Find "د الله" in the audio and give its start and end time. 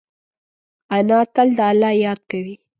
1.57-1.91